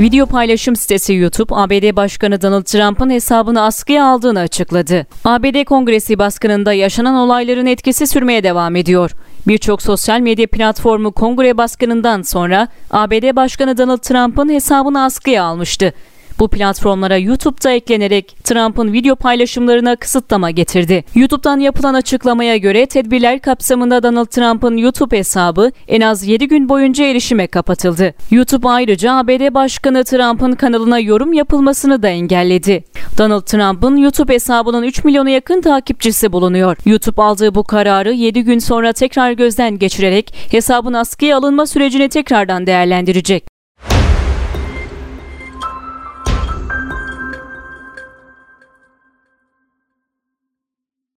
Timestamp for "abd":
1.54-1.96, 5.24-5.64, 12.90-13.36, 29.12-29.54